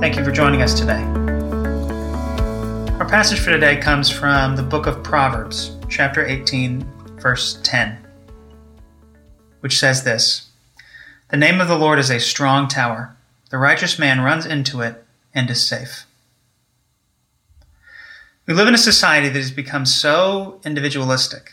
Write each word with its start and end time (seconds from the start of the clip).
Thank 0.00 0.16
you 0.16 0.24
for 0.24 0.30
joining 0.30 0.62
us 0.62 0.78
today. 0.78 1.02
Our 3.00 3.08
passage 3.08 3.40
for 3.40 3.50
today 3.50 3.76
comes 3.76 4.08
from 4.08 4.54
the 4.54 4.62
book 4.62 4.86
of 4.86 5.02
Proverbs, 5.02 5.76
chapter 5.88 6.24
18, 6.24 6.86
verse 7.18 7.58
10, 7.64 7.98
which 9.60 9.80
says 9.80 10.04
this 10.04 10.48
The 11.32 11.36
name 11.36 11.60
of 11.60 11.66
the 11.66 11.76
Lord 11.76 11.98
is 11.98 12.08
a 12.08 12.20
strong 12.20 12.68
tower. 12.68 13.16
The 13.50 13.58
righteous 13.58 13.98
man 13.98 14.20
runs 14.20 14.46
into 14.46 14.80
it 14.80 15.04
and 15.34 15.50
is 15.50 15.66
safe. 15.66 16.06
We 18.46 18.54
live 18.54 18.68
in 18.68 18.74
a 18.74 18.78
society 18.78 19.28
that 19.28 19.36
has 19.36 19.50
become 19.50 19.86
so 19.86 20.60
individualistic 20.64 21.50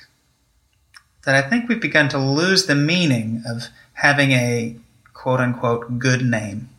that 1.26 1.34
I 1.34 1.42
think 1.42 1.68
we've 1.68 1.82
begun 1.82 2.08
to 2.10 2.20
lose 2.20 2.68
the 2.68 2.76
meaning 2.76 3.42
of 3.48 3.64
having 3.94 4.32
a 4.34 4.76
quote 5.14 5.40
unquote 5.40 6.00
good 6.00 6.24
name. 6.24 6.70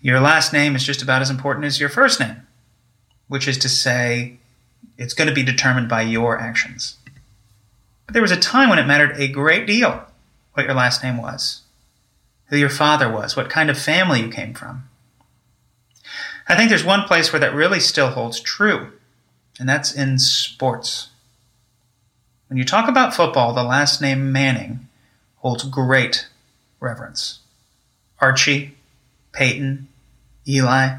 Your 0.00 0.20
last 0.20 0.52
name 0.52 0.76
is 0.76 0.84
just 0.84 1.02
about 1.02 1.22
as 1.22 1.30
important 1.30 1.64
as 1.64 1.80
your 1.80 1.88
first 1.88 2.20
name, 2.20 2.46
which 3.28 3.48
is 3.48 3.56
to 3.58 3.68
say, 3.68 4.38
it's 4.98 5.14
going 5.14 5.28
to 5.28 5.34
be 5.34 5.42
determined 5.42 5.88
by 5.88 6.02
your 6.02 6.38
actions. 6.38 6.96
But 8.06 8.12
there 8.12 8.22
was 8.22 8.30
a 8.30 8.36
time 8.36 8.68
when 8.68 8.78
it 8.78 8.86
mattered 8.86 9.16
a 9.16 9.28
great 9.28 9.66
deal 9.66 10.04
what 10.52 10.66
your 10.66 10.74
last 10.74 11.02
name 11.02 11.16
was, 11.16 11.62
who 12.46 12.56
your 12.56 12.68
father 12.68 13.10
was, 13.10 13.36
what 13.36 13.50
kind 13.50 13.70
of 13.70 13.78
family 13.78 14.20
you 14.20 14.28
came 14.28 14.54
from. 14.54 14.88
I 16.46 16.54
think 16.54 16.68
there's 16.68 16.84
one 16.84 17.04
place 17.04 17.32
where 17.32 17.40
that 17.40 17.54
really 17.54 17.80
still 17.80 18.10
holds 18.10 18.38
true, 18.40 18.92
and 19.58 19.68
that's 19.68 19.94
in 19.94 20.18
sports. 20.18 21.08
When 22.48 22.58
you 22.58 22.64
talk 22.64 22.88
about 22.88 23.14
football, 23.14 23.54
the 23.54 23.64
last 23.64 24.00
name 24.00 24.30
Manning 24.30 24.86
holds 25.36 25.64
great 25.64 26.28
reverence. 26.84 27.40
Archie, 28.20 28.76
Peyton, 29.32 29.88
Eli. 30.46 30.98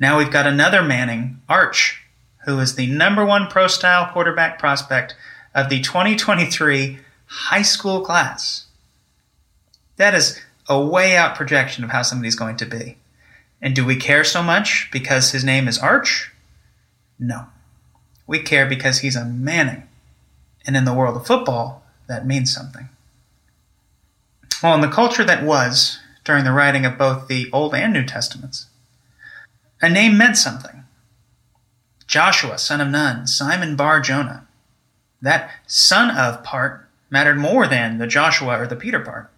Now 0.00 0.18
we've 0.18 0.30
got 0.30 0.46
another 0.46 0.82
Manning, 0.82 1.40
Arch, 1.48 2.02
who 2.44 2.58
is 2.58 2.74
the 2.74 2.86
number 2.86 3.24
one 3.24 3.46
pro 3.46 3.68
style 3.68 4.12
quarterback 4.12 4.58
prospect 4.58 5.14
of 5.54 5.68
the 5.68 5.80
2023 5.80 6.98
high 7.26 7.62
school 7.62 8.00
class. 8.00 8.66
That 9.96 10.14
is 10.14 10.40
a 10.68 10.80
way 10.84 11.16
out 11.16 11.36
projection 11.36 11.84
of 11.84 11.90
how 11.90 12.02
somebody's 12.02 12.34
going 12.34 12.56
to 12.56 12.66
be. 12.66 12.96
And 13.62 13.74
do 13.74 13.84
we 13.84 13.96
care 13.96 14.24
so 14.24 14.42
much 14.42 14.88
because 14.90 15.30
his 15.30 15.44
name 15.44 15.68
is 15.68 15.78
Arch? 15.78 16.32
No. 17.18 17.46
We 18.26 18.40
care 18.40 18.66
because 18.66 18.98
he's 18.98 19.16
a 19.16 19.24
Manning. 19.24 19.84
And 20.66 20.76
in 20.76 20.84
the 20.84 20.94
world 20.94 21.16
of 21.16 21.26
football, 21.26 21.82
that 22.08 22.26
means 22.26 22.52
something. 22.52 22.88
Well, 24.62 24.74
in 24.74 24.80
the 24.80 24.88
culture 24.88 25.24
that 25.24 25.44
was 25.44 25.98
during 26.24 26.44
the 26.44 26.52
writing 26.52 26.86
of 26.86 26.98
both 26.98 27.28
the 27.28 27.50
Old 27.52 27.74
and 27.74 27.92
New 27.92 28.04
Testaments, 28.04 28.66
a 29.82 29.88
name 29.88 30.16
meant 30.16 30.36
something. 30.36 30.84
Joshua, 32.06 32.58
son 32.58 32.80
of 32.80 32.88
Nun, 32.88 33.26
Simon 33.26 33.76
Bar 33.76 34.00
Jonah. 34.00 34.46
That 35.20 35.50
son 35.66 36.16
of 36.16 36.44
part 36.44 36.88
mattered 37.10 37.38
more 37.38 37.66
than 37.66 37.98
the 37.98 38.06
Joshua 38.06 38.58
or 38.58 38.66
the 38.66 38.76
Peter 38.76 39.00
part. 39.00 39.30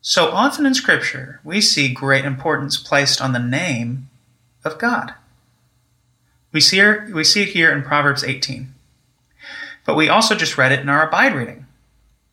So 0.00 0.30
often 0.30 0.66
in 0.66 0.74
Scripture, 0.74 1.40
we 1.42 1.60
see 1.60 1.88
great 1.88 2.24
importance 2.24 2.76
placed 2.76 3.20
on 3.20 3.32
the 3.32 3.38
name 3.38 4.08
of 4.64 4.78
God. 4.78 5.14
We 6.52 6.60
see, 6.60 6.80
we 7.12 7.24
see 7.24 7.42
it 7.42 7.48
here 7.48 7.72
in 7.72 7.82
Proverbs 7.82 8.22
18. 8.22 8.72
But 9.84 9.96
we 9.96 10.08
also 10.08 10.34
just 10.34 10.56
read 10.56 10.72
it 10.72 10.80
in 10.80 10.88
our 10.88 11.06
abide 11.06 11.34
reading 11.34 11.66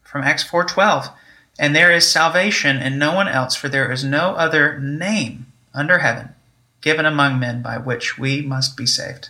from 0.03 0.23
Acts 0.23 0.43
4:12. 0.43 1.11
And 1.59 1.75
there 1.75 1.91
is 1.91 2.11
salvation 2.11 2.77
in 2.77 2.97
no 2.97 3.13
one 3.13 3.27
else, 3.27 3.55
for 3.55 3.69
there 3.69 3.91
is 3.91 4.03
no 4.03 4.31
other 4.35 4.79
name 4.79 5.47
under 5.73 5.99
heaven 5.99 6.29
given 6.81 7.05
among 7.05 7.39
men 7.39 7.61
by 7.61 7.77
which 7.77 8.17
we 8.17 8.41
must 8.41 8.75
be 8.75 8.85
saved. 8.85 9.29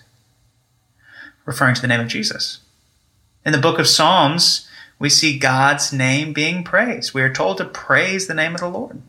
Referring 1.46 1.76
to 1.76 1.82
the 1.82 1.88
name 1.88 2.00
of 2.00 2.08
Jesus. 2.08 2.62
In 3.46 3.52
the 3.52 3.60
book 3.60 3.78
of 3.78 3.88
Psalms, 3.88 4.68
we 4.98 5.10
see 5.10 5.38
God's 5.38 5.94
name 5.94 6.34
being 6.34 6.64
praised. 6.64 7.14
We 7.14 7.22
are 7.22 7.32
told 7.32 7.58
to 7.58 7.66
praise 7.66 8.26
the 8.28 8.34
name 8.34 8.56
of 8.56 8.62
the 8.62 8.70
Lord. 8.70 9.02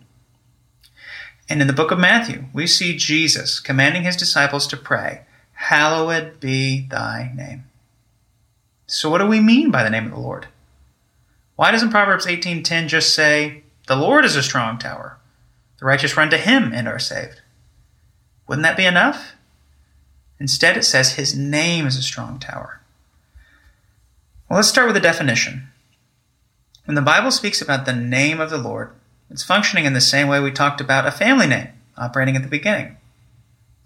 And 1.48 1.60
in 1.60 1.66
the 1.66 1.72
book 1.72 1.90
of 1.90 1.98
Matthew, 1.98 2.44
we 2.52 2.66
see 2.66 2.96
Jesus 2.96 3.60
commanding 3.60 4.02
his 4.02 4.16
disciples 4.16 4.66
to 4.68 4.76
pray, 4.76 5.22
Hallowed 5.52 6.40
be 6.40 6.86
thy 6.88 7.32
name. 7.34 7.64
So 8.86 9.08
what 9.08 9.18
do 9.18 9.26
we 9.26 9.40
mean 9.40 9.70
by 9.70 9.82
the 9.82 9.90
name 9.90 10.06
of 10.06 10.12
the 10.12 10.20
Lord? 10.20 10.48
Why 11.56 11.70
doesn't 11.70 11.90
Proverbs 11.90 12.26
18:10 12.26 12.88
just 12.88 13.14
say, 13.14 13.62
"The 13.86 13.96
Lord 13.96 14.24
is 14.24 14.36
a 14.36 14.42
strong 14.42 14.78
tower. 14.78 15.18
The 15.78 15.86
righteous 15.86 16.16
run 16.16 16.30
to 16.30 16.38
him 16.38 16.72
and 16.72 16.88
are 16.88 16.98
saved"? 16.98 17.40
Wouldn't 18.46 18.64
that 18.64 18.76
be 18.76 18.86
enough? 18.86 19.32
Instead 20.40 20.76
it 20.76 20.84
says 20.84 21.12
his 21.12 21.34
name 21.34 21.86
is 21.86 21.96
a 21.96 22.02
strong 22.02 22.38
tower. 22.38 22.80
Well, 24.48 24.58
let's 24.58 24.68
start 24.68 24.88
with 24.88 24.96
a 24.96 25.00
definition. 25.00 25.68
When 26.84 26.96
the 26.96 27.02
Bible 27.02 27.30
speaks 27.30 27.62
about 27.62 27.86
the 27.86 27.94
name 27.94 28.40
of 28.40 28.50
the 28.50 28.58
Lord, 28.58 28.90
it's 29.30 29.42
functioning 29.42 29.84
in 29.84 29.94
the 29.94 30.00
same 30.00 30.28
way 30.28 30.40
we 30.40 30.50
talked 30.50 30.80
about 30.80 31.06
a 31.06 31.12
family 31.12 31.46
name 31.46 31.68
operating 31.96 32.36
at 32.36 32.42
the 32.42 32.48
beginning. 32.48 32.96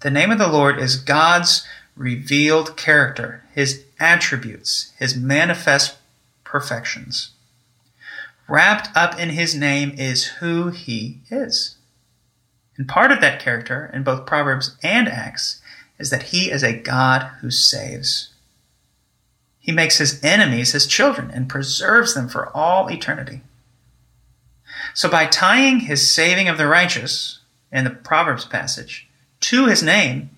The 0.01 0.11
name 0.11 0.31
of 0.31 0.37
the 0.37 0.47
Lord 0.47 0.79
is 0.79 0.95
God's 0.95 1.65
revealed 1.95 2.75
character, 2.75 3.43
his 3.53 3.83
attributes, 3.99 4.91
his 4.97 5.15
manifest 5.15 5.97
perfections. 6.43 7.31
Wrapped 8.49 8.89
up 8.95 9.19
in 9.19 9.29
his 9.29 9.53
name 9.53 9.91
is 9.95 10.25
who 10.25 10.69
he 10.69 11.19
is. 11.29 11.75
And 12.77 12.87
part 12.87 13.11
of 13.11 13.21
that 13.21 13.39
character 13.39 13.91
in 13.93 14.03
both 14.03 14.25
Proverbs 14.25 14.75
and 14.81 15.07
Acts 15.07 15.61
is 15.99 16.09
that 16.09 16.23
he 16.23 16.49
is 16.49 16.63
a 16.63 16.73
God 16.73 17.29
who 17.41 17.51
saves. 17.51 18.29
He 19.59 19.71
makes 19.71 19.99
his 19.99 20.23
enemies 20.23 20.71
his 20.71 20.87
children 20.87 21.29
and 21.29 21.47
preserves 21.47 22.15
them 22.15 22.27
for 22.27 22.49
all 22.57 22.89
eternity. 22.89 23.41
So 24.95 25.09
by 25.09 25.27
tying 25.27 25.81
his 25.81 26.09
saving 26.09 26.47
of 26.49 26.57
the 26.57 26.65
righteous 26.65 27.41
in 27.71 27.83
the 27.83 27.91
Proverbs 27.91 28.45
passage 28.45 29.07
to 29.41 29.67
his 29.67 29.83
name, 29.83 30.31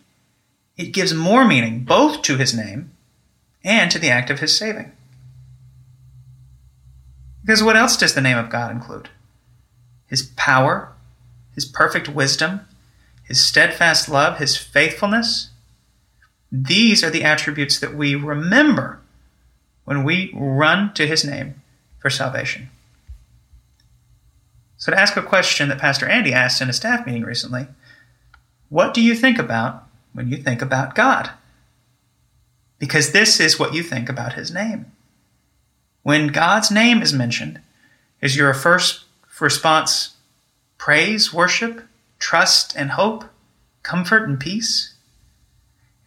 it 0.76 0.92
gives 0.92 1.14
more 1.14 1.46
meaning 1.46 1.86
both 1.86 2.24
to 2.24 2.36
his 2.36 2.54
name 2.54 2.92
and 3.64 3.90
to 3.90 4.00
the 4.00 4.10
act 4.10 4.30
of 4.30 4.40
his 4.40 4.58
saving. 4.58 4.92
Because 7.42 7.64
what 7.64 7.76
else 7.76 7.98
does 7.98 8.14
the 8.14 8.22
name 8.22 8.38
of 8.38 8.50
God 8.50 8.72
include? 8.72 9.10
His 10.08 10.24
power, 10.36 10.92
his 11.56 11.66
perfect 11.66 12.10
wisdom, 12.10 12.62
his 13.24 13.44
steadfast 13.44 14.10
love, 14.10 14.38
his 14.38 14.58
faithfulness. 14.58 15.50
These 16.52 17.04
are 17.04 17.10
the 17.10 17.24
attributes 17.24 17.80
that 17.80 17.96
we 17.96 18.14
remember 18.14 19.00
when 19.86 20.04
we 20.04 20.32
run 20.34 20.94
to 20.94 21.08
his 21.08 21.24
name 21.24 21.62
for 22.00 22.10
salvation. 22.10 22.70
So, 24.78 24.92
to 24.92 25.00
ask 25.00 25.16
a 25.16 25.22
question 25.22 25.70
that 25.70 25.78
Pastor 25.78 26.08
Andy 26.08 26.34
asked 26.34 26.62
in 26.62 26.70
a 26.70 26.74
staff 26.74 27.06
meeting 27.06 27.24
recently, 27.24 27.68
what 28.70 28.94
do 28.94 29.02
you 29.02 29.16
think 29.16 29.38
about 29.38 29.88
when 30.14 30.28
you 30.30 30.38
think 30.38 30.62
about 30.62 30.96
God? 30.96 31.30
Because 32.80 33.12
this 33.12 33.40
is 33.40 33.60
what 33.60 33.74
you 33.74 33.84
think 33.84 34.10
about 34.10 34.34
his 34.34 34.52
name. 34.52 34.92
When 36.04 36.28
God's 36.28 36.72
name 36.72 37.02
is 37.02 37.14
mentioned, 37.14 37.62
is 38.22 38.36
your 38.36 38.54
first 38.54 39.06
response 39.40 40.16
praise, 40.78 41.34
worship, 41.34 41.84
trust 42.20 42.76
and 42.76 42.92
hope, 42.92 43.26
comfort 43.84 44.28
and 44.28 44.40
peace? 44.40 44.94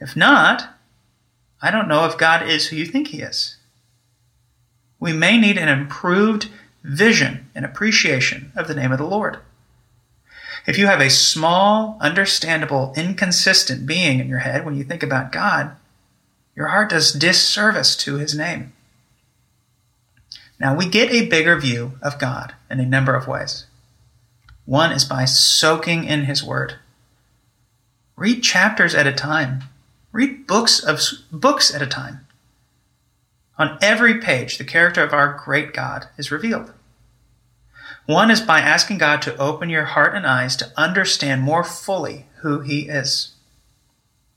If 0.00 0.16
not, 0.16 0.74
I 1.62 1.70
don't 1.70 1.88
know 1.88 2.06
if 2.06 2.18
God 2.18 2.48
is 2.48 2.68
who 2.68 2.76
you 2.76 2.86
think 2.86 3.08
he 3.08 3.22
is. 3.22 3.56
We 4.98 5.12
may 5.12 5.38
need 5.38 5.58
an 5.58 5.68
improved 5.68 6.48
vision 6.82 7.50
and 7.54 7.64
appreciation 7.64 8.52
of 8.56 8.68
the 8.68 8.74
name 8.74 8.92
of 8.92 8.98
the 8.98 9.06
Lord. 9.06 9.38
If 10.66 10.78
you 10.78 10.86
have 10.86 11.00
a 11.00 11.10
small, 11.10 11.98
understandable, 12.00 12.92
inconsistent 12.96 13.86
being 13.86 14.18
in 14.18 14.28
your 14.28 14.38
head 14.38 14.64
when 14.64 14.76
you 14.76 14.84
think 14.84 15.02
about 15.02 15.32
God, 15.32 15.76
your 16.56 16.68
heart 16.68 16.90
does 16.90 17.12
disservice 17.12 17.96
to 17.96 18.16
his 18.16 18.34
name. 18.34 18.72
Now, 20.60 20.76
we 20.76 20.88
get 20.88 21.10
a 21.10 21.28
bigger 21.28 21.58
view 21.58 21.98
of 22.02 22.18
God 22.18 22.54
in 22.70 22.80
a 22.80 22.86
number 22.86 23.14
of 23.14 23.26
ways. 23.26 23.66
One 24.64 24.92
is 24.92 25.04
by 25.04 25.24
soaking 25.24 26.04
in 26.04 26.24
his 26.24 26.42
word. 26.42 26.76
Read 28.16 28.42
chapters 28.42 28.94
at 28.94 29.06
a 29.06 29.12
time. 29.12 29.64
Read 30.12 30.46
books 30.46 30.82
of 30.82 31.00
books 31.32 31.74
at 31.74 31.82
a 31.82 31.86
time. 31.86 32.26
On 33.58 33.78
every 33.82 34.20
page, 34.20 34.58
the 34.58 34.64
character 34.64 35.02
of 35.02 35.12
our 35.12 35.40
great 35.44 35.72
God 35.72 36.06
is 36.16 36.30
revealed. 36.30 36.72
One 38.06 38.30
is 38.30 38.40
by 38.40 38.60
asking 38.60 38.98
God 38.98 39.22
to 39.22 39.36
open 39.36 39.70
your 39.70 39.84
heart 39.84 40.14
and 40.14 40.26
eyes 40.26 40.56
to 40.56 40.72
understand 40.76 41.42
more 41.42 41.64
fully 41.64 42.26
who 42.42 42.60
He 42.60 42.88
is. 42.88 43.34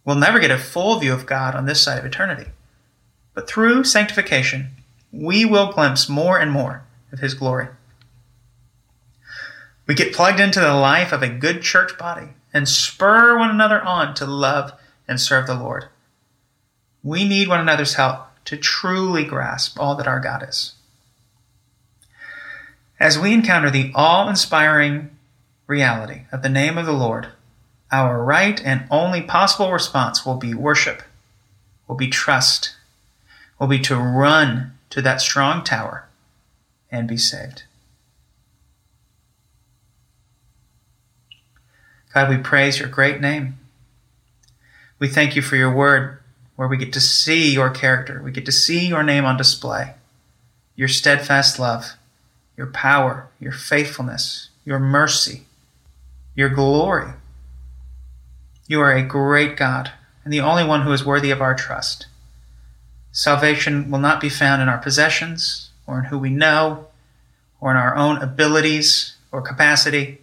We'll 0.05 0.15
never 0.15 0.39
get 0.39 0.51
a 0.51 0.57
full 0.57 0.99
view 0.99 1.13
of 1.13 1.25
God 1.25 1.53
on 1.53 1.65
this 1.65 1.81
side 1.81 1.99
of 1.99 2.05
eternity, 2.05 2.51
but 3.33 3.47
through 3.47 3.83
sanctification, 3.83 4.69
we 5.11 5.45
will 5.45 5.71
glimpse 5.71 6.09
more 6.09 6.39
and 6.39 6.51
more 6.51 6.83
of 7.11 7.19
His 7.19 7.33
glory. 7.33 7.67
We 9.85 9.95
get 9.95 10.13
plugged 10.13 10.39
into 10.39 10.59
the 10.59 10.73
life 10.73 11.11
of 11.11 11.23
a 11.23 11.29
good 11.29 11.61
church 11.61 11.97
body 11.97 12.29
and 12.53 12.67
spur 12.67 13.37
one 13.37 13.49
another 13.49 13.81
on 13.81 14.13
to 14.15 14.25
love 14.25 14.73
and 15.07 15.19
serve 15.19 15.47
the 15.47 15.55
Lord. 15.55 15.85
We 17.03 17.27
need 17.27 17.47
one 17.47 17.61
another's 17.61 17.93
help 17.93 18.27
to 18.45 18.57
truly 18.57 19.23
grasp 19.23 19.79
all 19.79 19.95
that 19.95 20.07
our 20.07 20.19
God 20.19 20.47
is. 20.47 20.73
As 22.99 23.17
we 23.17 23.33
encounter 23.33 23.69
the 23.69 23.91
awe 23.95 24.27
inspiring 24.27 25.11
reality 25.67 26.21
of 26.31 26.41
the 26.41 26.49
name 26.49 26.77
of 26.77 26.85
the 26.85 26.93
Lord, 26.93 27.27
our 27.91 28.21
right 28.23 28.61
and 28.63 28.85
only 28.89 29.21
possible 29.21 29.71
response 29.71 30.25
will 30.25 30.35
be 30.35 30.53
worship, 30.53 31.03
will 31.87 31.95
be 31.95 32.09
trust, 32.09 32.75
will 33.59 33.67
be 33.67 33.79
to 33.79 33.95
run 33.95 34.76
to 34.89 35.01
that 35.01 35.21
strong 35.21 35.63
tower 35.63 36.07
and 36.91 37.07
be 37.07 37.17
saved. 37.17 37.63
God, 42.13 42.29
we 42.29 42.37
praise 42.37 42.79
your 42.79 42.87
great 42.87 43.21
name. 43.21 43.57
We 44.99 45.07
thank 45.07 45.35
you 45.35 45.41
for 45.41 45.55
your 45.55 45.73
word, 45.73 46.19
where 46.55 46.67
we 46.67 46.77
get 46.77 46.93
to 46.93 46.99
see 46.99 47.53
your 47.53 47.69
character. 47.69 48.21
We 48.23 48.31
get 48.31 48.45
to 48.45 48.51
see 48.51 48.87
your 48.87 49.03
name 49.03 49.25
on 49.25 49.37
display, 49.37 49.93
your 50.75 50.87
steadfast 50.87 51.59
love, 51.59 51.93
your 52.55 52.67
power, 52.67 53.29
your 53.39 53.51
faithfulness, 53.51 54.49
your 54.65 54.79
mercy, 54.79 55.43
your 56.33 56.49
glory. 56.49 57.13
You 58.67 58.81
are 58.81 58.91
a 58.91 59.03
great 59.03 59.55
God 59.55 59.91
and 60.27 60.33
the 60.33 60.41
only 60.41 60.65
one 60.65 60.81
who 60.81 60.91
is 60.91 61.05
worthy 61.05 61.31
of 61.31 61.41
our 61.41 61.55
trust. 61.55 62.07
Salvation 63.17 63.89
will 63.89 63.97
not 63.97 64.21
be 64.21 64.29
found 64.29 64.61
in 64.61 64.69
our 64.69 64.77
possessions 64.77 65.71
or 65.87 65.97
in 65.97 66.05
who 66.05 66.19
we 66.19 66.29
know 66.29 66.85
or 67.59 67.71
in 67.71 67.77
our 67.77 67.95
own 67.95 68.21
abilities 68.21 69.15
or 69.31 69.41
capacity. 69.41 70.19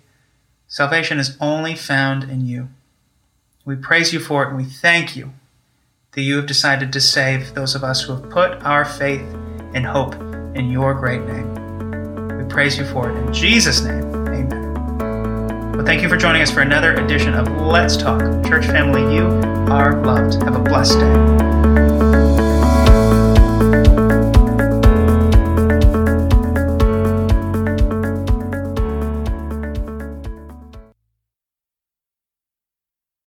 Salvation 0.69 1.19
is 1.19 1.37
only 1.41 1.75
found 1.75 2.23
in 2.23 2.47
you. 2.47 2.69
We 3.65 3.75
praise 3.75 4.13
you 4.13 4.21
for 4.21 4.45
it 4.45 4.51
and 4.51 4.57
we 4.57 4.63
thank 4.63 5.17
you 5.17 5.33
that 6.13 6.23
you 6.23 6.37
have 6.37 6.47
decided 6.47 6.93
to 6.93 7.01
save 7.01 7.55
those 7.55 7.75
of 7.75 7.83
us 7.83 8.03
who 8.03 8.15
have 8.15 8.31
put 8.31 8.63
our 8.63 8.85
faith 8.85 9.27
and 9.75 9.85
hope 9.85 10.15
in 10.55 10.71
your 10.71 10.95
great 10.95 11.23
name. 11.23 12.39
We 12.39 12.45
praise 12.45 12.79
you 12.79 12.85
for 12.85 13.11
it 13.11 13.17
in 13.17 13.33
Jesus' 13.33 13.83
name. 13.83 14.05
Amen. 14.29 15.73
Well, 15.73 15.85
thank 15.85 16.01
you 16.01 16.09
for 16.09 16.17
joining 16.17 16.43
us 16.43 16.53
for 16.53 16.61
another 16.61 16.95
edition 16.95 17.35
of 17.35 17.49
Let's 17.61 17.97
Talk. 17.97 18.21
Church 18.47 18.67
family, 18.67 19.17
you 19.17 19.27
are 19.73 20.01
loved. 20.05 20.41
Have 20.45 20.55
a 20.55 20.63
blessed 20.63 21.01
day. 21.01 21.54